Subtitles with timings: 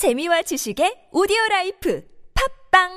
[0.00, 2.02] 재미와 지식의 오디오 라이프
[2.72, 2.88] 팟빵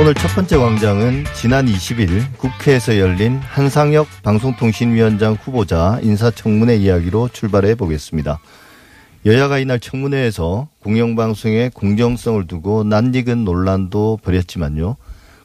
[0.00, 8.40] 오늘 첫 번째 광장은 지난 20일 국회에서 열린 한상혁 방송통신위원장 후보자 인사청문회 이야기로 출발해 보겠습니다.
[9.24, 14.96] 여야가 이날 청문회에서 공영방송의 공정성을 두고 낯익은 논란도 벌였지만요.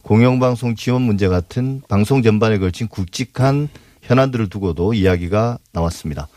[0.03, 3.69] 공영방송 지원 문제 같은 방송 전반에 걸친 굵직한
[4.01, 6.27] 현안들을 두고도 이야기가 나왔습니다.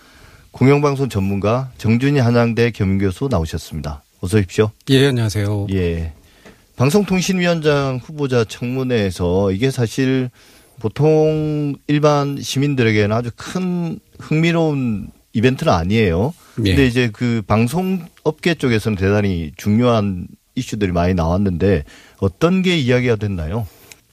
[0.53, 4.05] 공영방송 전문가 정준희 한양대 겸임교수 나오셨습니다.
[4.21, 4.71] 어서 오십시오.
[4.91, 5.67] 예, 안녕하세요.
[5.73, 6.13] 예.
[6.77, 10.31] 방송통신위원장 후보자 청문회에서 이게 사실
[10.79, 16.35] 보통 일반 시민들에게는 아주 큰 흥미로운 이벤트는 아니에요.
[16.65, 16.71] 예.
[16.71, 21.85] 근데 이제 그 방송업계 쪽에서는 대단히 중요한 이슈들이 많이 나왔는데
[22.19, 23.67] 어떤 게 이야기가 됐나요?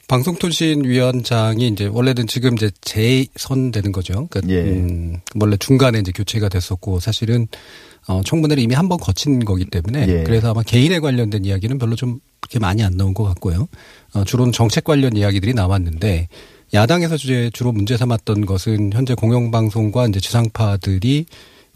[0.08, 4.28] 방송통신위원장이 이제 원래는 지금 이제 재선되는 거죠.
[4.30, 4.62] 그러니까 예.
[4.62, 7.48] 음, 원래 중간에 이제 교체가 됐었고 사실은
[8.08, 10.24] 어, 청문회를 이미 한 번 거친 거기 때문에 예.
[10.24, 13.68] 그래서 아마 개인에 관련된 이야기는 별로 좀 그렇게 많이 안 나온 것 같고요.
[14.14, 16.28] 어, 주로는 정책 관련 이야기들이 나왔는데
[16.74, 21.26] 야당에서 이제 주로 문제 삼았던 것은 현재 공영방송과 이제 지상파들이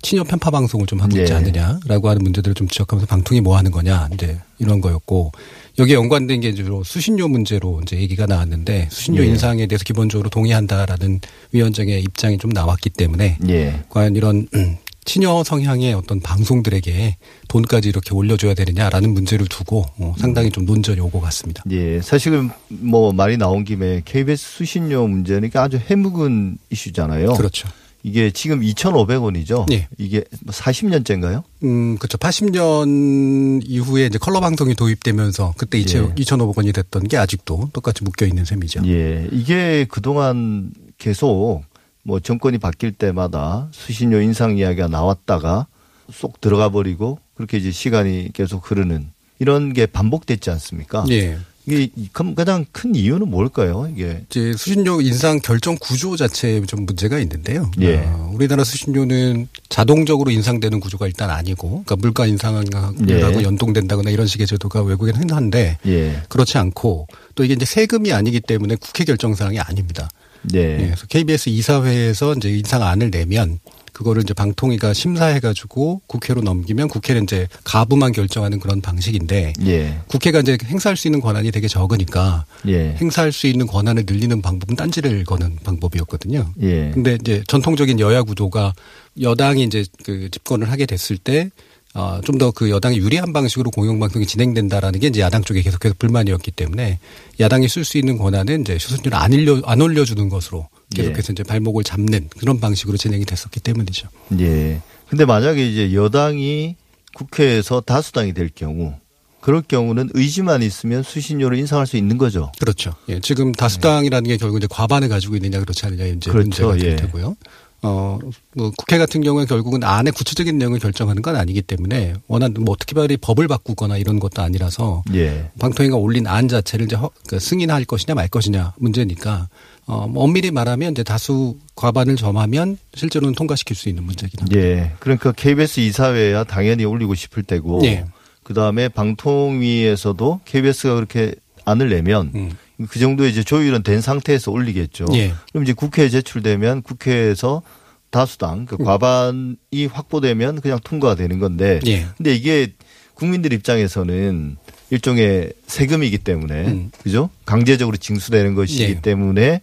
[0.02, 1.36] 친여 편파 방송을 좀 하고 있지 예.
[1.38, 5.32] 않느냐라고 하는 문제들을 좀 지적하면서 방통이 뭐 하는 거냐 이제 이런 거였고
[5.80, 9.28] 여기에 연관된 게 주로 수신료 문제로 이제 얘기가 나왔는데 수신료 예.
[9.28, 11.20] 인상에 대해서 기본적으로 동의한다라는
[11.52, 13.84] 위원장의 입장이 좀 나왔기 때문에 예.
[13.90, 17.16] 과연 이런 음, 친여 성향의 어떤 방송들에게
[17.48, 21.64] 돈까지 이렇게 올려줘야 되느냐라는 문제를 두고 어, 상당히 좀 논전이 오고 갔습니다.
[21.72, 22.02] 예.
[22.02, 25.08] 사실은 뭐 말이 나온 김에 KBS 수신료
[25.44, 27.34] 이게 아주 해묵은 이슈잖아요.
[27.34, 27.70] 그렇죠.
[28.08, 29.70] 이게 지금 2,500원이죠.
[29.74, 29.90] 예.
[29.98, 31.44] 이게 40년째인가요?
[31.64, 32.18] 음, 그렇죠.
[32.18, 36.16] 80년 이후에 이제 컬러 방송이 도입되면서 그때 2,000, 예.
[36.16, 38.84] 2,500원이 됐던 게 아직도 똑같이 묶여 있는 셈이죠.
[38.86, 39.28] 예.
[39.34, 41.64] 이게 그동안 계속
[42.04, 45.68] 뭐 정권이 바뀔 때마다 수신료 인상 이야기가 나왔다가
[46.10, 51.04] 쏙 들어가 버리고 그렇게 이제 시간이 계속 흐르는 이런 게 반복됐지 않습니까?
[51.10, 51.38] 예.
[51.68, 53.90] 이게 그럼 가장 큰 이유는 뭘까요?
[53.94, 57.70] 이게 이제 수신료 인상 결정 구조 자체에 좀 문제가 있는데요.
[57.82, 57.98] 예.
[58.06, 62.66] 어, 우리나라 수신료는 자동적으로 인상되는 구조가 일단 아니고, 그러니까 물가 인상하고
[63.10, 63.20] 예.
[63.22, 66.24] 연동된다거나 이런 식의 제도가 외국에는 흔한데 예.
[66.30, 70.08] 그렇지 않고 또 이게 이제 세금이 아니기 때문에 국회 결정 사항이 아닙니다.
[70.54, 70.60] 예.
[70.60, 73.60] 예, 그래서 KBS 이사회에서 이제 인상안을 내면
[73.98, 79.98] 그거를 이제 방통위가 심사해가지고 국회로 넘기면 국회는 이제 가부만 결정하는 그런 방식인데 예.
[80.08, 82.96] 국회가 이제 행사할 수 있는 권한이 되게 적으니까 예.
[83.02, 86.54] 행사할 수 있는 권한을 늘리는 방법은 딴지를 거는 방법이었거든요.
[86.62, 86.92] 예.
[86.94, 88.74] 근데 이제 전통적인 여야 구도가
[89.20, 91.50] 여당이 이제 그 집권을 하게 됐을 때
[91.96, 96.52] 어, 좀 더 그 여당이 유리한 방식으로 공영방송이 진행된다라는 게 이제 야당 쪽에 계속해서 불만이었기
[96.52, 97.00] 때문에
[97.40, 101.84] 야당이 쓸 수 있는 권한은 이제 수순료를 안 올려 안 올려주는 것으로 계속해서 이제 발목을
[101.84, 104.08] 잡는 그런 방식으로 진행이 됐었기 때문이죠.
[104.40, 104.82] 예.
[105.10, 106.76] 근데 만약에 이제 여당이
[107.14, 108.94] 국회에서 다수당이 될 경우
[109.42, 112.52] 그럴 경우는 의지만 있으면 수신료를 인상할 수 있는 거죠.
[112.60, 112.94] 그렇죠.
[113.08, 116.44] 예, 지금 다수당이라는 게 결국 이제 과반을 가지고 있느냐 그렇지 않느냐 이제 그렇죠.
[116.44, 116.96] 문제가 될 예.
[116.96, 117.36] 테고요.
[117.84, 118.20] 어,
[118.56, 122.96] 뭐 국회 같은 경우에 결국은 안에 구체적인 내용을 결정하는 건 아니기 때문에 워낙 뭐 어떻게
[122.96, 125.52] 말이 법을 바꾸거나 이런 것도 아니라서 예.
[125.60, 129.48] 방통위가 올린 안 자체를 이제 허, 그 승인할 것이냐 말 것이냐 문제니까
[129.88, 134.60] 어, 뭐 엄밀히 말하면 이제 다수 과반을 점하면 실제로는 통과시킬 수 있는 문제긴 합니다.
[134.60, 134.92] 예.
[135.00, 138.06] 그러니까 KBS 이사회야 당연히 올리고 싶을 때고 예.
[138.44, 141.34] 그 다음에 방통위에서도 KBS가 그렇게
[141.64, 142.52] 안을 내면 음.
[142.90, 145.06] 그 정도 이제 조율은 된 상태에서 올리겠죠.
[145.14, 145.34] 예.
[145.52, 147.62] 그럼 이제 국회에 제출되면 국회에서
[148.10, 148.66] 다수당 음.
[148.66, 152.08] 그 과반이 확보되면 그냥 통과가 되는 건데 예.
[152.18, 152.74] 근데 이게
[153.14, 154.58] 국민들 입장에서는
[154.90, 156.92] 일종의 세금이기 때문에 음.
[157.04, 157.30] 그죠?
[157.46, 159.02] 강제적으로 징수되는 것이기 예.
[159.02, 159.62] 때문에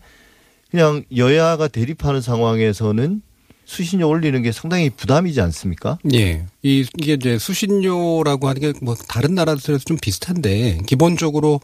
[0.74, 3.22] 그냥 여야가 대립하는 상황에서는
[3.64, 5.98] 수신료 올리는 게 상당히 부담이지 않습니까?
[6.12, 6.46] 예.
[6.64, 11.60] 이, 이게 이제 수신료라고 하는 게 뭐 다른 나라들에서 좀 비슷한데 기본적으로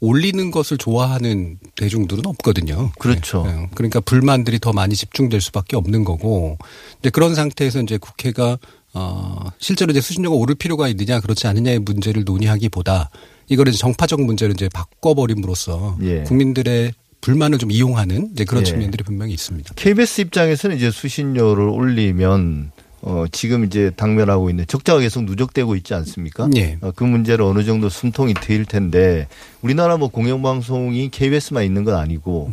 [0.00, 2.90] 올리는 것을 좋아하는 대중들은 없거든요.
[2.98, 3.44] 그렇죠.
[3.46, 3.68] 예.
[3.74, 6.56] 그러니까 불만들이 더 많이 집중될 수밖에 없는 거고.
[7.00, 8.56] 이제 그런 상태에서 이제 국회가
[8.94, 13.10] 어 실제로 이제 수신료가 오를 필요가 있느냐 그렇지 않느냐의 문제를 논의하기보다
[13.48, 16.22] 이거를 이제 정파적 문제를 이제 바꿔버림으로써 예.
[16.22, 16.92] 국민들의
[17.24, 18.64] 불만을 좀 이용하는 이제 그런 예.
[18.66, 19.72] 측면들이 분명히 있습니다.
[19.76, 26.50] KBS 입장에서는 이제 수신료를 올리면 어 지금 이제 당면하고 있는 적자가 계속 누적되고 있지 않습니까?
[26.56, 26.76] 예.
[26.82, 29.26] 어, 그 문제를 어느 정도 숨통이 트일 텐데
[29.62, 32.52] 우리나라 뭐 공영방송이 KBS만 있는 건 아니고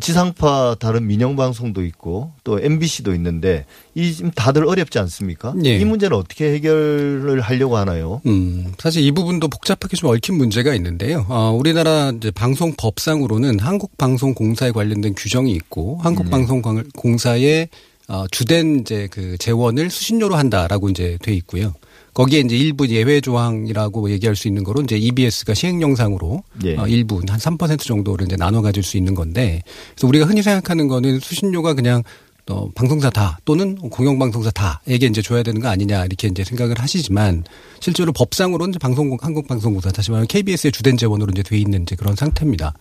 [0.00, 5.54] 지상파 다른 민영 방송도 있고 또 MBC도 있는데 이 지금 다들 어렵지 않습니까?
[5.64, 5.78] 예.
[5.78, 8.20] 이 문제는 어떻게 해결을 하려고 하나요?
[8.26, 11.26] 음, 사실 이 부분도 복잡하게 좀 얽힌 문제가 있는데요.
[11.28, 17.68] 어, 우리나라 이제 방송법상으로는 한국방송공사에 관련된 규정이 있고 한국방송공사의
[18.08, 21.74] 어, 주된 이제 그 재원을 수신료로 한다라고 이제 돼 있고요.
[22.14, 26.76] 거기에 이제 일부 예외 조항이라고 얘기할 수 있는 거로 이제 EBS가 시행 영상으로 예.
[26.76, 29.62] 어, 일부 한 3% 정도를 이제 나눠 가질 수 있는 건데
[29.94, 32.02] 그래서 우리가 흔히 생각하는 거는 수신료가 그냥
[32.48, 37.44] 어, 방송사 다 또는 공영방송사 다에게 이제 줘야 되는 거 아니냐 이렇게 이제 생각을 하시지만
[37.80, 42.16] 실제로 법상으로는 이제 방송 한국방송공사 다시 말하면 KBS의 주된 재원으로 이제 돼 있는 이제 그런
[42.16, 42.74] 상태입니다.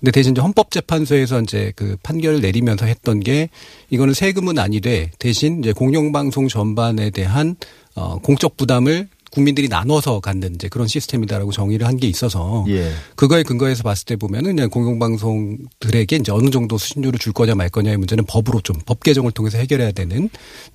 [0.00, 3.48] 근데 대신 이제 헌법재판소에서 이제 그 판결을 내리면서 했던 게
[3.90, 7.56] 이거는 세금은 아니되 대신 이제 공영방송 전반에 대한
[7.94, 12.92] 어 공적 부담을 국민들이 나눠서 갖는 이제 그런 시스템이다라고 정의를 한 게 있어서 예.
[13.16, 17.96] 그거에 근거해서 봤을 때 보면은 그냥 공영방송들에게 이제 어느 정도 수신료를 줄 거냐 말 거냐의
[17.96, 20.28] 문제는 법으로 좀 법 개정을 통해서 해결해야 되는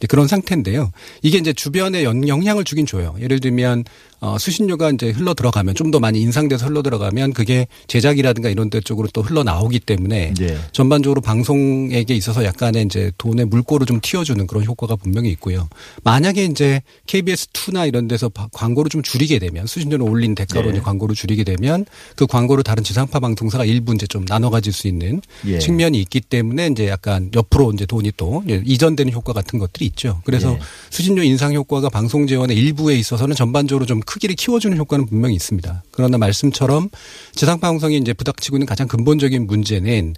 [0.09, 0.91] 그런 상태인데요.
[1.21, 3.15] 이게 이제 주변에 영- 영향을 주긴 줘요.
[3.21, 3.85] 예를 들면
[4.21, 8.79] 어, 수신료가 이제 흘러 들어가면 좀 더 많이 인상돼서 흘러 들어가면 그게 제작이라든가 이런 데
[8.79, 10.57] 쪽으로 또 흘러 나오기 때문에 예.
[10.71, 15.67] 전반적으로 방송에게 있어서 약간의 이제 돈의 물꼬를 좀 틔워주는 그런 효과가 분명히 있고요.
[16.05, 20.77] 만약에 이제 KBS 2나 이런 데서 바- 광고를 좀 줄이게 되면 수신료를 올린 대가로 네.
[20.77, 21.85] 이제 광고를 줄이게 되면
[22.15, 25.59] 그 광고를 다른 지상파 방송사가 일부 이제 좀 나눠 가질 수 있는 예.
[25.59, 30.21] 측면이 있기 때문에 이제 약간 옆으로 이제 돈이 또 이전되는 효과 같은 것들이 있죠.
[30.23, 30.59] 그래서 예.
[30.89, 35.83] 수신료 인상 효과가 방송 재원의 일부에 있어서는 전반적으로 좀 크기를 키워주는 효과는 분명히 있습니다.
[35.91, 36.89] 그러나 말씀처럼
[37.33, 40.15] 지상파 방송이 이제 부닥치고 있는 가장 근본적인 문제는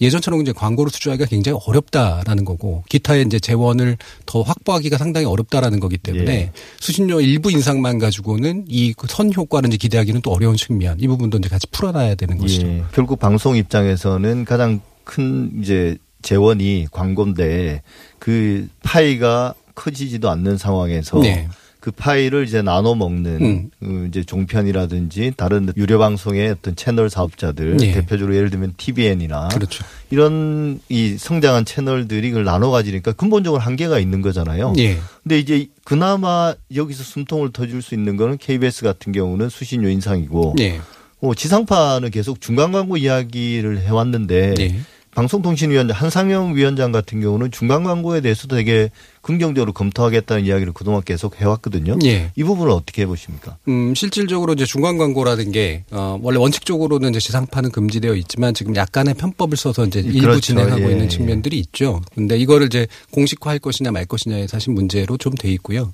[0.00, 3.96] 예전처럼 이제 광고를 수주하기가 굉장히 어렵다라는 거고 기타의 이제 재원을
[4.26, 6.52] 더 확보하기가 상당히 어렵다라는 거기 때문에 예.
[6.80, 11.48] 수신료 일부 인상만 가지고는 이 선 효과를 이제 기대하기는 또 어려운 측면 이 부분도 이제
[11.48, 12.66] 같이 풀어놔야 되는 것이죠.
[12.66, 12.82] 예.
[12.92, 17.82] 결국 방송 입장에서는 가장 큰 이제 재원이 광고인데
[18.18, 21.48] 그 파이가 커지지도 않는 상황에서 네.
[21.86, 23.70] 그 파이를 이제 나눠 먹는 음.
[23.78, 27.92] 그 이제 종편이라든지 다른 유료 방송의 어떤 채널 사업자들 예.
[27.92, 29.84] 대표적으로 예를 들면 TVN이나 그렇죠.
[30.10, 34.72] 이런 이 성장한 채널들이 그걸 나눠 가지니까 근본적으로 한계가 있는 거잖아요.
[34.78, 34.98] 예.
[35.22, 40.80] 근데 이제 그나마 여기서 숨통을 터줄 수 있는 거는 KBS 같은 경우는 수신료 인상이고 예.
[41.20, 44.74] 어, 지상파는 계속 중간 광고 이야기를 해왔는데 예.
[45.16, 48.90] 방송통신위원장 한상영 위원장 같은 경우는 중간 광고에 대해서도 되게
[49.22, 51.96] 긍정적으로 검토하겠다는 이야기를 그동안 계속 해왔거든요.
[52.04, 52.30] 예.
[52.36, 53.56] 이 부분은 어떻게 보십니까?
[53.66, 59.14] 음, 실질적으로 이제 중간 광고라는 게, 어, 원래 원칙적으로는 이제 지상파는 금지되어 있지만 지금 약간의
[59.14, 60.40] 편법을 써서 이제 일부 그렇죠.
[60.40, 61.08] 진행하고 예, 있는 예.
[61.08, 62.02] 측면들이 있죠.
[62.14, 65.90] 근데 이거를 이제 공식화할 것이냐 말 것이냐의 사실 문제로 좀 돼 있고요.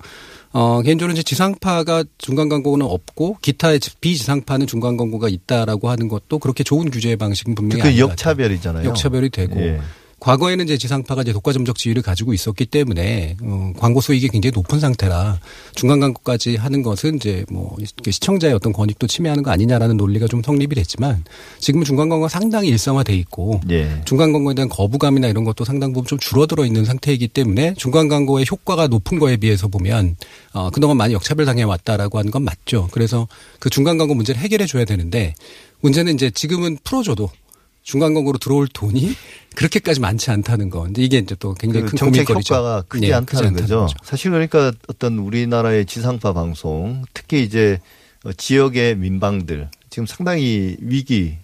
[0.52, 6.62] 어, 개인적으로 이제 지상파가 중간 광고는 없고 기타의 비지상파는 중간 광고가 있다라고 하는 것도 그렇게
[6.62, 7.98] 좋은 규제의 방식은 분명히 그.
[7.98, 8.88] 역차별이잖아요.
[8.88, 9.80] 역차별이 되고 예.
[10.22, 14.78] 과거에는 이제 지상파가 이제 독과 점적 지위를 가지고 있었기 때문에 어, 광고 수익이 굉장히 높은
[14.78, 15.40] 상태라
[15.74, 17.76] 중간 광고까지 하는 것은 이제 뭐
[18.08, 21.24] 시청자의 어떤 권익도 침해하는 거 아니냐라는 논리가 좀 성립이 됐지만
[21.58, 24.00] 지금은 중간 광고가 상당히 일상화돼 있고 예.
[24.04, 28.46] 중간 광고에 대한 거부감이나 이런 것도 상당 부분 좀 줄어들어 있는 상태이기 때문에 중간 광고의
[28.48, 30.14] 효과가 높은 거에 비해서 보면
[30.52, 32.88] 어, 그동안 많이 역차별 당해 왔다라고 하는 건 맞죠.
[32.92, 33.26] 그래서
[33.58, 35.34] 그 중간 광고 문제를 해결해 줘야 되는데
[35.80, 37.28] 문제는 이제 지금은 풀어줘도
[37.82, 39.12] 중간 광고로 들어올 돈이
[39.56, 40.82] 그렇게까지 많지 않다는 거.
[40.82, 42.54] 근데 이게 이제 또 굉장히 그 큰 정책 고민거리죠.
[42.54, 43.88] 효과가 크지 네, 않다는 거죠.
[44.02, 47.80] 사실 그러니까 어떤 우리나라의 지상파 방송, 특히 이제
[48.24, 51.36] 어, 지역의 민방들 지금 상당히 위기,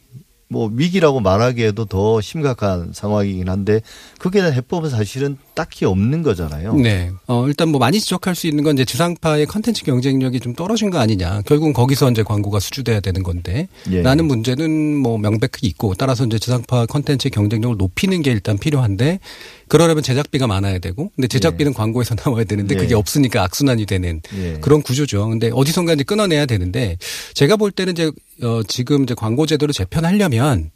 [0.51, 3.81] 뭐 위기라고 말하기에도 더 심각한 상황이긴 한데
[4.19, 6.75] 그게 대한 해법은 사실은 딱히 없는 거잖아요.
[6.75, 7.11] 네.
[7.27, 10.99] 어, 일단 뭐 많이 지적할 수 있는 건 이제 지상파의 컨텐츠 경쟁력이 좀 떨어진 거
[10.99, 11.43] 아니냐.
[11.43, 13.69] 결국은 거기서 이제 광고가 수주돼야 되는 건데.
[13.91, 14.03] 예.
[14.03, 19.21] 라는 문제는 뭐 명백히 있고 따라서 이제 지상파 컨텐츠의 경쟁력을 높이는 게 일단 필요한데
[19.69, 22.79] 그러려면 제작비가 많아야 되고 근데 제작비는 광고에서 나와야 되는데 예.
[22.79, 24.59] 그게 없으니까 악순환이 되는 예.
[24.61, 25.29] 그런 구조죠.
[25.29, 26.97] 근데 어디선가 이제 끊어내야 되는데
[27.35, 28.11] 제가 볼 때는 이제
[28.43, 30.71] 어 지금 이제 광고 제도를 재편하려면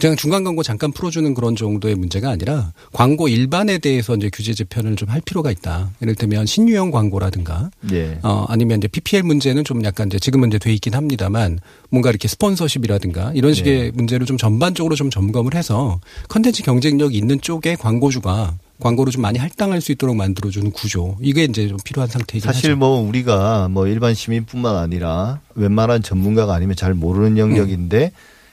[0.00, 4.96] 그냥 중간 광고 잠깐 풀어주는 그런 정도의 문제가 아니라 광고 일반에 대해서 이제 규제 재편을
[4.96, 5.90] 좀 할 필요가 있다.
[6.02, 8.18] 예를 들면 신유형 광고라든가 예.
[8.22, 11.60] 어, 아니면 이제 PPL 문제는 좀 약간 이제 지금은 이제 돼 있긴 합니다만
[11.90, 13.90] 뭔가 이렇게 스폰서십이라든가 이런 식의 네.
[13.94, 19.80] 문제를 좀 전반적으로 좀 점검을 해서 컨텐츠 경쟁력이 있는 쪽에 광고주가 광고를 좀 많이 할당할
[19.80, 22.78] 수 있도록 만들어주는 구조 이게 이제 좀 필요한 상태이긴 사실 하죠.
[22.78, 28.10] 뭐 우리가 뭐 일반 시민뿐만 아니라 웬만한 전문가가 아니면 잘 모르는 영역인데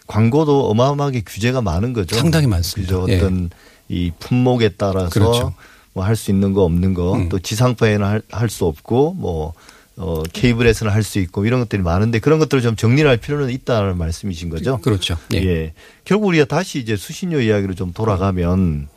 [0.07, 2.15] 광고도 어마어마하게 규제가 많은 거죠.
[2.15, 2.93] 상당히 많습니다.
[2.99, 3.11] 그죠.
[3.11, 3.17] 예.
[3.17, 3.49] 어떤
[3.89, 5.53] 이 품목에 따라서 그렇죠.
[5.93, 7.29] 뭐할 수 있는 거 없는 거 음.
[7.29, 9.53] 또 지상파에는 할 수 없고 뭐
[9.97, 13.97] 어, 케이블에서는 할 수 있고 이런 것들이 많은데 그런 것들을 좀 정리를 할 필요는 있다는
[13.97, 14.77] 말씀이신 거죠?
[14.79, 15.17] 그렇죠.
[15.33, 15.37] 예.
[15.43, 15.73] 예.
[16.05, 18.87] 결국 우리가 다시 이제 수신료 이야기로 좀 돌아가면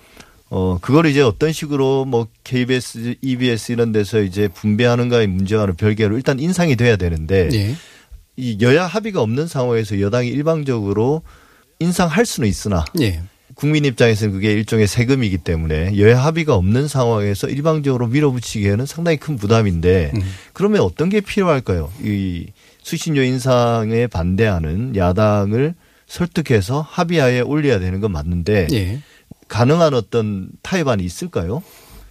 [0.51, 6.39] 어, 그걸 이제 어떤 식으로 뭐 KBS, EBS 이런 데서 이제 분배하는가의 문제와는 별개로 일단
[6.39, 7.75] 인상이 돼야 되는데 예.
[8.37, 11.23] 이 여야 합의가 없는 상황에서 여당이 일방적으로
[11.79, 13.23] 인상할 수는 있으나 예.
[13.55, 20.11] 국민 입장에서는 그게 일종의 세금이기 때문에 여야 합의가 없는 상황에서 일방적으로 밀어붙이기에는 상당히 큰 부담인데
[20.15, 20.23] 음.
[20.53, 21.93] 그러면 어떤 게 필요할까요?
[22.03, 22.47] 이
[22.83, 25.75] 수신료 인상에 반대하는 야당을
[26.07, 28.99] 설득해서 합의하에 올려야 되는 건 맞는데 예.
[29.49, 31.63] 가능한 어떤 타협안이 있을까요?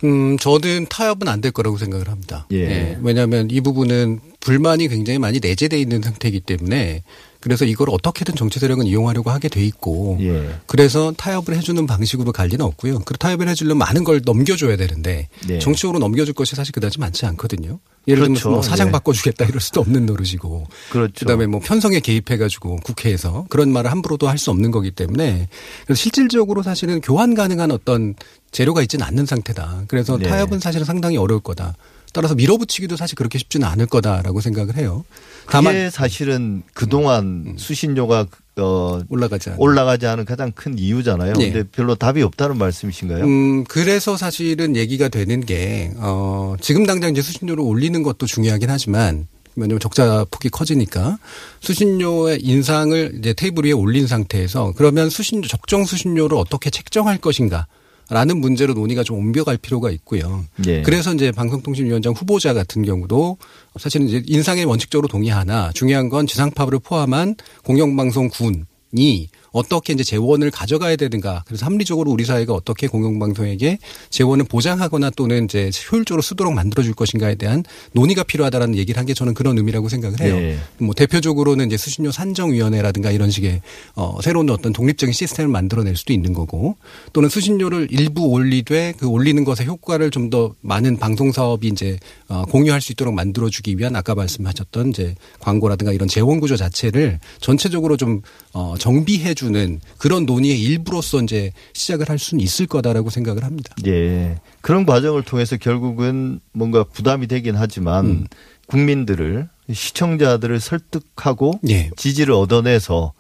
[0.04, 2.46] 음, 저는 타협은 안 될 거라고 생각을 합니다.
[2.52, 2.98] 예.
[3.02, 7.04] 왜냐하면 이 부분은 불만이 굉장히 많이 내재돼 있는 상태이기 때문에
[7.40, 10.56] 그래서 이걸 어떻게든 정치 세력은 이용하려고 하게 돼 있고 예.
[10.66, 13.00] 그래서 타협을 해주는 방식으로 갈 리는 없고요.
[13.00, 15.60] 그 타협을 해주려면 많은 걸 넘겨줘야 되는데 네.
[15.60, 17.80] 정치적으로 넘겨줄 것이 사실 그다지 많지 않거든요.
[18.08, 18.50] 예를 들면 그렇죠.
[18.50, 18.92] 뭐 사장 예.
[18.92, 21.14] 바꿔주겠다 이럴 수도 없는 노릇이고 그렇죠.
[21.20, 25.48] 그다음에 뭐 편성에 개입해가지고 국회에서 그런 말을 함부로도 할 수 없는 거기 때문에
[25.86, 28.14] 그래서 실질적으로 사실은 교환 가능한 어떤
[28.52, 29.86] 재료가 있지는 않는 상태다.
[29.88, 30.28] 그래서 네.
[30.28, 31.76] 타협은 사실은 상당히 어려울 거다.
[32.14, 35.04] 따라서 밀어붙이기도 사실 그렇게 쉽지는 않을 거다라고 생각을 해요.
[35.50, 35.90] 다만 음.
[35.92, 38.28] 사실은 그동안 수신료가
[38.58, 39.60] 어 올라가지 않은.
[39.60, 41.34] 올라가지 않은 가장 큰 이유잖아요.
[41.40, 41.52] 예.
[41.52, 43.26] 근데 별로 답이 없다는 말씀이신가요?
[43.26, 49.28] 음, 그래서 사실은 얘기가 되는 게, 어, 지금 당장 이제 수신료를 올리는 것도 중요하긴 하지만,
[49.56, 51.18] 왜냐면 적자 폭이 커지니까
[51.62, 57.68] 수신료의 인상을 이제 테이블 위에 올린 상태에서 그러면 수신료, 적정 수신료를 어떻게 책정할 것인가.
[58.10, 60.46] 라는 문제로 논의가 좀 옮겨갈 필요가 있고요.
[60.68, 60.82] 예.
[60.82, 63.38] 그래서 이제 방송통신위원장 후보자 같은 경우도
[63.80, 71.44] 사실은 이제 인상에 원칙적으로 동의하나 중요한 건 지상파를 포함한 공영방송군이 어떻게 이제 재원을 가져가야 되는가.
[71.48, 73.78] 그래서 합리적으로 우리 사회가 어떻게 공영방송에게
[74.10, 79.34] 재원을 보장하거나 또는 이제 효율적으로 쓰도록 만들어줄 것인가에 대한 논의가 필요하다라는 얘기를 한 게 저는
[79.34, 80.36] 그런 의미라고 생각을 해요.
[80.38, 80.58] 예.
[80.78, 83.62] 뭐 대표적으로는 이제 수신료 산정위원회라든가 이런 식의
[83.96, 86.78] 어 새로운 어떤 독립적인 시스템을 만들어낼 수도 있는 거고
[87.12, 92.44] 또는 수신료를 일부 올리되 그 올리는 것의 효과를 좀 더 많은 방송 사업이 이제 어
[92.46, 98.22] 공유할 수 있도록 만들어주기 위한 아까 말씀하셨던 이제 광고라든가 이런 재원 구조 자체를 전체적으로 좀
[98.54, 103.76] 어 정비해 주는 그런 논의의 일부로서 이제 시작을 할 수는 있을 거다라고 생각을 합니다.
[103.86, 104.40] 예.
[104.62, 108.28] 그런 과정을 통해서 결국은 뭔가 부담이 되긴 하지만 음.
[108.68, 111.90] 국민들을 시청자들을 설득하고 예.
[111.96, 113.14] 지지를 얻어내서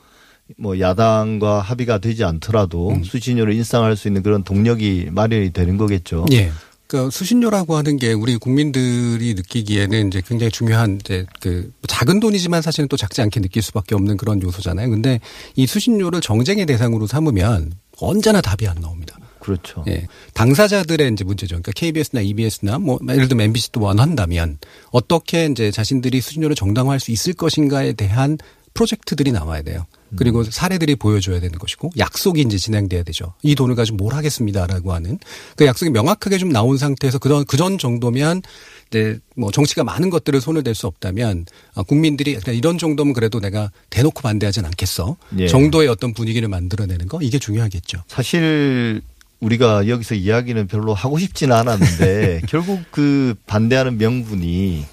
[0.57, 3.03] 뭐 야당과 합의가 되지 않더라도 음.
[3.03, 6.25] 수신료를 인상할 수 있는 그런 동력이 마련이 되는 거겠죠.
[6.33, 6.51] 예.
[6.93, 12.87] 그러니까 수신료라고 하는 게 우리 국민들이 느끼기에는 이제 굉장히 중요한 이제 그 작은 돈이지만 사실은
[12.87, 14.91] 또 작지 않게 느낄 수밖에 없는 그런 요소잖아요.
[14.91, 15.19] 근데
[15.55, 19.17] 이 수신료를 정쟁의 대상으로 삼으면 언제나 답이 안 나옵니다.
[19.39, 19.83] 그렇죠.
[19.87, 20.05] 예.
[20.35, 21.55] 당사자들의 이제 문제죠.
[21.55, 24.59] 그러니까 KBS나 EBS나 뭐 예를 들면 MBC도 원한다면
[24.91, 28.37] 어떻게 이제 자신들이 수신료를 정당화할 수 있을 것인가에 대한
[28.75, 29.87] 프로젝트들이 나와야 돼요.
[30.15, 33.33] 그리고 사례들이 보여줘야 되는 것이고 약속이 이제 진행돼야 되죠.
[33.41, 35.19] 이 돈을 가지고 뭘 하겠습니다라고 하는
[35.55, 38.41] 그 약속이 명확하게 좀 나온 상태에서 그전 그전 정도면
[38.89, 43.71] 이제 뭐 정치가 많은 것들을 손을 댈 수 없다면 아, 국민들이 이런 정도면 그래도 내가
[43.89, 45.17] 대놓고 반대하진 않겠어.
[45.37, 45.47] 예.
[45.47, 48.03] 정도의 어떤 분위기를 만들어내는 거 이게 중요하겠죠.
[48.07, 49.01] 사실
[49.39, 54.85] 우리가 여기서 이야기는 별로 하고 싶지는 않았는데 결국 그 반대하는 명분이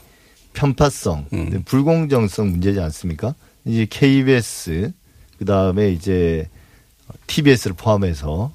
[0.53, 1.62] 편파성, 음.
[1.65, 3.35] 불공정성 문제지 않습니까?
[3.65, 4.93] 이제 KBS
[5.40, 6.47] 그 다음에 이제
[7.26, 8.52] TBS를 포함해서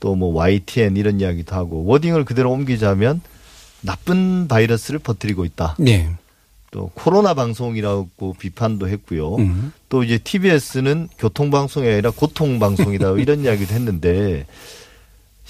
[0.00, 3.20] 또 뭐 YTN 이런 이야기도 하고 워딩을 그대로 옮기자면
[3.80, 5.74] 나쁜 바이러스를 퍼뜨리고 있다.
[5.80, 6.08] 네.
[6.70, 9.34] 또 코로나 방송이라고 비판도 했고요.
[9.36, 9.72] 음.
[9.88, 14.46] 또 이제 TBS는 교통 방송이 아니라 고통 방송이다 이런 이야기도 했는데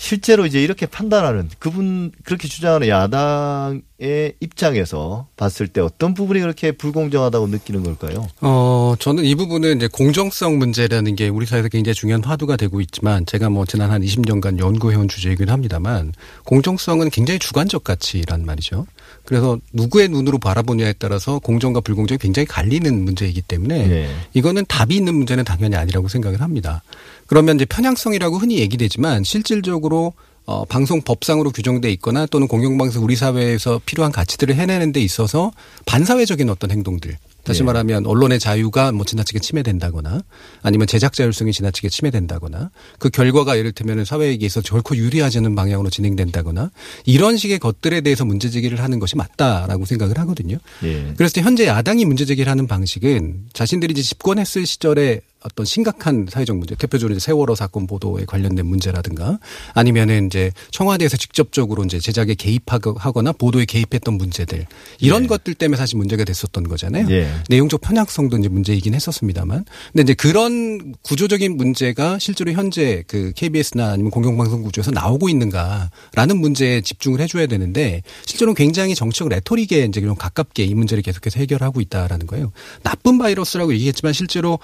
[0.01, 7.49] 실제로 이제 이렇게 판단하는 그분 그렇게 주장하는 야당의 입장에서 봤을 때 어떤 부분이 그렇게 불공정하다고
[7.49, 8.29] 느끼는 걸까요?
[8.41, 13.27] 어, 저는 이 부분은 이제 공정성 문제라는 게 우리 사회에서 굉장히 중요한 화두가 되고 있지만
[13.27, 16.13] 제가 뭐 지난 한 20년간 연구해온 주제이긴 합니다만
[16.45, 18.87] 공정성은 굉장히 주관적 가치란 말이죠.
[19.29, 24.09] 그래서 누구의 눈으로 바라보냐에 따라서 공정과 불공정이 굉장히 갈리는 문제이기 때문에 네.
[24.33, 26.83] 이거는 답이 있는 문제는 당연히 아니라고 생각을 합니다.
[27.27, 30.15] 그러면 이제 편향성이라고 흔히 얘기되지만 실질적으로
[30.47, 35.53] 어, 방송 법상으로 규정돼 있거나 또는 공영방송 우리 사회에서 필요한 가치들을 해내는 데 있어서
[35.85, 37.65] 반사회적인 어떤 행동들 다시 예.
[37.65, 40.21] 말하면 언론의 자유가 뭐 지나치게 침해된다거나
[40.63, 46.71] 아니면 제작 자율성이 지나치게 침해된다거나 그 결과가 이를테면 사회에게 있어 결코 유리하지 않은 방향으로 진행된다거나
[47.07, 50.59] 이런 식의 것들에 대해서 문제 제기를 하는 것이 맞다라고 생각을 하거든요.
[50.85, 51.15] 예.
[51.17, 56.75] 그래서 현재 야당이 문제 제기를 하는 방식은 자신들이 이제 집권했을 시절에 어떤 심각한 사회적 문제,
[56.75, 59.39] 대표적으로 이제 세월호 사건 보도에 관련된 문제라든가
[59.75, 64.67] 아니면은 이제 청와대에서 직접적으로 이제 제작에 개입하거나 보도에 개입했던 문제들
[65.01, 65.27] 이런 예.
[65.27, 67.07] 것들 때문에 사실 문제가 됐었던 거잖아요.
[67.11, 67.29] 예.
[67.49, 69.65] 내용적 편향성도 이제 문제이긴 했었습니다만.
[69.93, 76.81] 근데 이제 그런 구조적인 문제가 실제로 현재 그 KBS나 아니면 공영방송 구조에서 나오고 있는가라는 문제에
[76.83, 82.27] 집중을 해줘야 되는데 실제로는 굉장히 정치적 레토릭에 이제 좀 가깝게 이 문제를 계속해서 해결하고 있다라는
[82.27, 82.53] 거예요.
[82.83, 84.59] 나쁜 바이러스라고 얘기했지만 실제로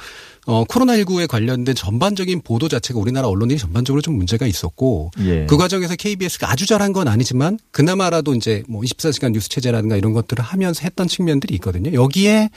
[0.46, 5.46] 어, 코로나19에 관련된 전반적인 보도 자체가 우리나라 언론들이 전반적으로 좀 문제가 있었고 예.
[5.46, 10.44] 그 과정에서 KBS가 아주 잘한 건 아니지만 그나마라도 이제 뭐 24시간 뉴스 체제라든가 이런 것들을
[10.44, 11.92] 하면서 했던 측면들이 있거든요.
[11.92, 12.50] 여기에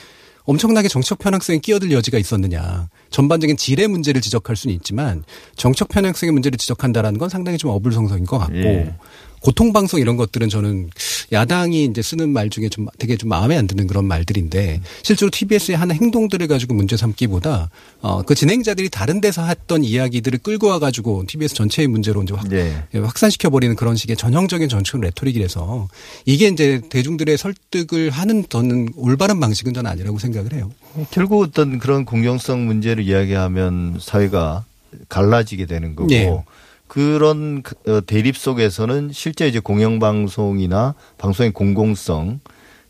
[0.44, 2.88] 엄청나게 정책 편향성에 끼어들 여지가 있었느냐.
[3.10, 5.24] 전반적인 질의 문제를 지적할 수는 있지만
[5.56, 8.96] 정책 편향성의 문제를 지적한다라는 건 상당히 좀 어불성성인 것 같고 예.
[9.42, 10.90] 고통 방송 이런 것들은 저는
[11.32, 15.78] 야당이 이제 쓰는 말 중에 좀 되게 좀 마음에 안 드는 그런 말들인데 실제로 TBS의
[15.78, 17.70] 하는 행동들을 가지고 문제 삼기보다
[18.02, 22.52] 어, 그 진행자들이 다른 데서 했던 이야기들을 끌고 와 가지고 TBS 전체의 문제로 이제 확,
[22.52, 22.84] 예.
[22.94, 25.88] 예, 확산시켜 버리는 그런 식의 전형적인 정치적 레토릭이라서
[26.26, 30.72] 이게 이제 대중들의 설득을 하는 더는 올바른 방식은 저는 아니라고 생각을 해요.
[31.12, 34.66] 결국 어떤 그런 공정성 문제를 이야기하면 사회가
[35.10, 36.44] 갈라지게 되는 거고 예.
[36.88, 42.40] 그런 그, 어, 대립 속에서는 실제 이제 공영방송이나 방송의 공공성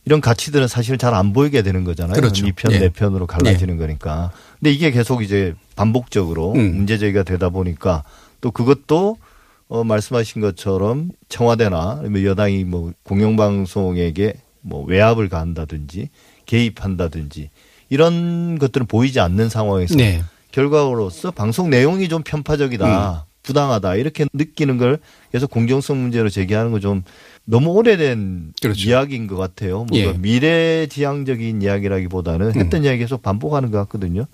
[0.05, 2.15] 이런 가치들은 사실 잘 안 보이게 되는 거잖아요.
[2.15, 2.45] 그렇죠.
[2.45, 2.79] 이 편, 예.
[2.79, 4.31] 내 편으로 갈라지는 거니까.
[4.59, 6.77] 근데 이게 계속 이제 반복적으로 음.
[6.77, 8.03] 문제 제기가 되다 보니까
[8.39, 9.17] 또 그것도
[9.67, 16.09] 어, 말씀하신 것처럼 청와대나 여당이 뭐 공영방송에게 뭐 외압을 가한다든지
[16.45, 17.49] 개입한다든지
[17.89, 20.23] 이런 것들은 보이지 않는 상황에서 네.
[20.51, 23.25] 결과로서 방송 내용이 좀 편파적이다.
[23.43, 24.99] 부당하다 이렇게 느끼는 걸
[25.31, 27.03] 계속 공정성 문제로 제기하는 건좀
[27.45, 28.89] 너무 오래된 그렇죠.
[28.89, 29.85] 이야기인 것 같아요.
[29.89, 30.13] 뭔가 예.
[30.17, 34.25] 미래지향적인 이야기라기보다는 했던 이야기 계속 반복하는 것 같거든요.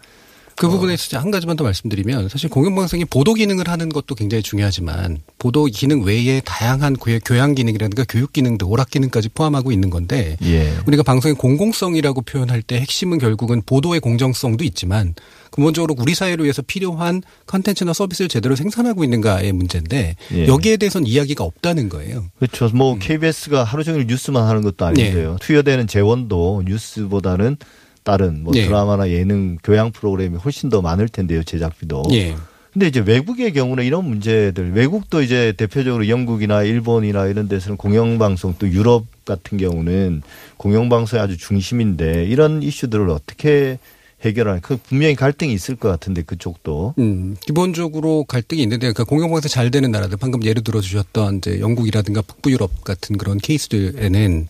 [0.56, 5.20] 그 부분에 있어서 한 가지만 더 말씀드리면 사실 공영방송이 보도 기능을 하는 것도 굉장히 중요하지만
[5.40, 10.74] 보도 기능 외에 다양한 교- 교양 기능이라든가 교육 기능도 오락 기능까지 포함하고 있는 건데 예.
[10.88, 15.16] 우리가 방송의 공공성이라고 표현할 때 핵심은 결국은 보도의 공정성도 있지만
[15.52, 20.48] 근본적으로 우리 사회를 위해서 필요한 컨텐츠나 서비스를 제대로 생산하고 있는가의 문제인데 예.
[20.48, 22.26] 여기에 대해서는 이야기가 없다는 거예요.
[22.40, 22.70] 그렇죠.
[22.74, 25.38] 뭐 KBS가 하루 종일 뉴스만 하는 것도 아닌데요.
[25.42, 27.58] 투여되는 재원도 뉴스보다는
[28.04, 28.66] 다른 뭐 예.
[28.66, 31.44] 드라마나 예능 교양 프로그램이 훨씬 더 많을 텐데요.
[31.44, 32.04] 제작비도.
[32.12, 32.36] 예.
[32.74, 38.68] 근데 이제 외국의 경우는 이런 문제들 외국도 이제 대표적으로 영국이나 일본이나 이런 데서는 공영방송 또
[38.68, 40.24] 유럽 같은 경우는
[40.58, 43.78] 공영방송이 아주 중심인데 이런 이슈들을 어떻게
[44.24, 49.70] 해결하는 그 분명히 갈등이 있을 것 같은데 그쪽도 음, 기본적으로 갈등이 있는데 그 공영방송 잘
[49.70, 54.48] 되는 나라들 방금 예를 들어 주셨던 이제 영국이라든가 북부 유럽 같은 그런 케이스들에는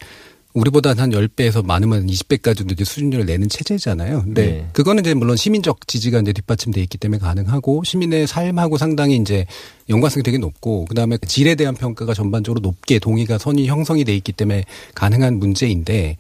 [0.54, 4.24] 우리보다 한 10배에서 많으면 20배까지도 이제 수준료를 내는 체제잖아요.
[4.24, 4.70] 근데 네.
[4.74, 9.46] 그거는 이제 물론 시민적 지지가 이제 뒷받침돼 있기 때문에 가능하고 시민의 삶하고 상당히 이제
[9.90, 14.64] 연관성이 되게 높고 그다음에 질에 대한 평가가 전반적으로 높게 동의가 선이 형성이 돼 있기 때문에
[14.96, 16.18] 가능한 문제인데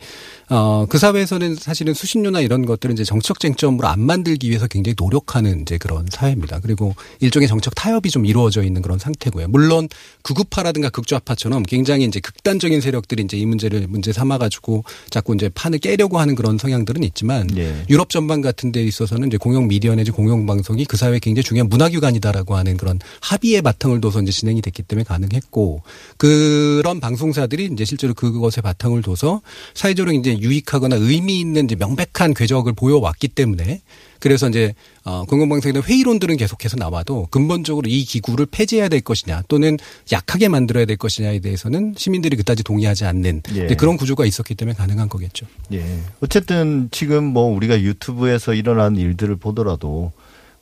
[0.55, 5.63] 어, 그 사회에서는 사실은 수신료나 이런 것들은 이제 정책 쟁점으로 안 만들기 위해서 굉장히 노력하는
[5.63, 6.59] 이제 그런 사회입니다.
[6.59, 9.47] 그리고 일종의 정책 타협이 좀 이루어져 있는 그런 상태고요.
[9.47, 9.89] 물론
[10.21, 15.79] 극우파라든가 극좌파처럼 굉장히 이제 극단적인 세력들이 이제 이 문제를 문제 삼아 가지고 자꾸 이제 판을
[15.79, 17.85] 깨려고 하는 그런 성향들은 있지만 예.
[17.89, 21.67] 유럽 전반 같은 데 있어서는 이제 공영 미디어 내지 공영 방송이 그 사회에 굉장히 중요한
[21.67, 25.81] 문화기관이다라고 하는 그런 합의의 바탕을 둬서 이제 진행이 됐기 때문에 가능했고
[26.17, 29.41] 그런 방송사들이 이제 실제로 그것에 바탕을 둬서
[29.73, 33.81] 사회적으로 이제 유익하거나 의미 있는 이제 명백한 궤적을 보여왔기 때문에
[34.19, 39.77] 그래서 이제 어 대한 회의론들은 계속해서 나와도 근본적으로 이 기구를 폐지해야 될 것이냐 또는
[40.11, 43.67] 약하게 만들어야 될 것이냐에 대해서는 시민들이 그다지 동의하지 않는 예.
[43.75, 45.45] 그런 구조가 있었기 때문에 가능한 거겠죠.
[45.73, 45.83] 예.
[46.21, 50.11] 어쨌든 지금 뭐 우리가 유튜브에서 일어난 일들을 보더라도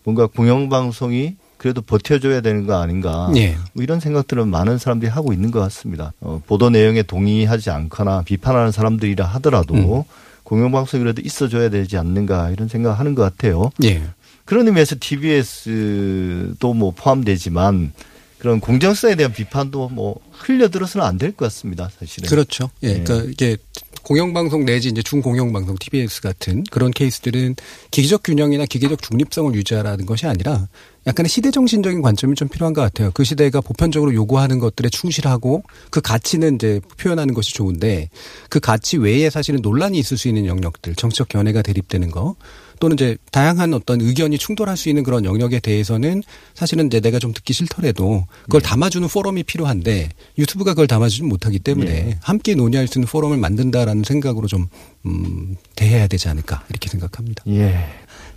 [0.03, 3.31] 뭔가 공영방송이 그래도 버텨줘야 되는 거 아닌가.
[3.35, 3.55] 예.
[3.73, 6.11] 뭐 이런 생각들은 많은 사람들이 하고 있는 것 같습니다.
[6.19, 10.03] 어, 보도 내용에 동의하지 않거나 비판하는 사람들이라 하더라도 음.
[10.43, 13.69] 공영방송이 그래도 있어줘야 되지 않는가 이런 생각 하는 것 같아요.
[13.83, 14.01] 예.
[14.43, 17.93] 그런 의미에서 TBS도 뭐 포함되지만
[18.39, 21.89] 그런 공정성에 대한 비판도 뭐 흘려들어서는 안 될 것 같습니다.
[21.99, 22.27] 사실은.
[22.27, 22.71] 그렇죠.
[22.81, 22.93] 예.
[22.93, 23.03] 네.
[23.03, 23.57] 그러니까 이게
[24.03, 27.55] 공영방송 내지 이제 중공영방송 TBS 같은 그런 케이스들은
[27.91, 30.67] 기계적 균형이나 기계적 중립성을 유지하라는 것이 아니라
[31.07, 33.11] 약간의 시대 정신적인 관점이 좀 필요한 것 같아요.
[33.13, 38.09] 그 시대가 보편적으로 요구하는 것들에 충실하고 그 가치는 이제 표현하는 것이 좋은데
[38.49, 42.35] 그 가치 외에 사실은 논란이 있을 수 있는 영역들, 정치적 견해가 대립되는 거
[42.81, 46.23] 또는 이제 다양한 어떤 의견이 충돌할 수 있는 그런 영역에 대해서는
[46.55, 50.09] 사실은 이제 내가 좀 듣기 싫더라도 그걸 담아주는 포럼이 필요한데
[50.39, 52.17] 유튜브가 그걸 담아주지 못하기 때문에 예.
[52.21, 54.67] 함께 논의할 수 있는 포럼을 만든다라는 생각으로 좀
[55.05, 57.43] 음, 대해야 되지 않을까 이렇게 생각합니다.
[57.47, 57.87] 예.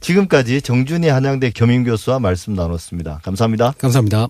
[0.05, 3.21] 지금까지 정준희 한양대 겸임교수와 말씀 나눴습니다.
[3.25, 3.73] 감사합니다.
[3.79, 4.29] 감사합니다.